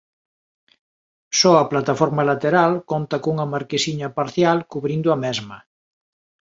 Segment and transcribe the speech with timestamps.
[1.39, 5.57] Só a plataforma lateral conta cunha marquesiña parcial cubrindo a mesma.